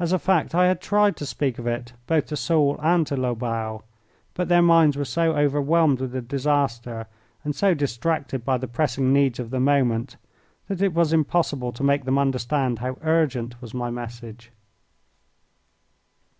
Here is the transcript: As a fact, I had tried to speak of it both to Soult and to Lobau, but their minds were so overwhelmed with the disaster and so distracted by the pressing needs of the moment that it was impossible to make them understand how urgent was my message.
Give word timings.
As 0.00 0.12
a 0.12 0.18
fact, 0.18 0.56
I 0.56 0.66
had 0.66 0.80
tried 0.80 1.14
to 1.18 1.24
speak 1.24 1.60
of 1.60 1.66
it 1.68 1.92
both 2.08 2.26
to 2.26 2.36
Soult 2.36 2.80
and 2.82 3.06
to 3.06 3.16
Lobau, 3.16 3.82
but 4.34 4.48
their 4.48 4.60
minds 4.60 4.96
were 4.96 5.04
so 5.04 5.34
overwhelmed 5.36 6.00
with 6.00 6.10
the 6.10 6.20
disaster 6.20 7.06
and 7.44 7.54
so 7.54 7.72
distracted 7.72 8.44
by 8.44 8.58
the 8.58 8.66
pressing 8.66 9.12
needs 9.12 9.38
of 9.38 9.50
the 9.50 9.60
moment 9.60 10.16
that 10.66 10.82
it 10.82 10.94
was 10.94 11.12
impossible 11.12 11.70
to 11.74 11.84
make 11.84 12.06
them 12.06 12.18
understand 12.18 12.80
how 12.80 12.98
urgent 13.02 13.62
was 13.62 13.72
my 13.72 13.88
message. 13.88 14.50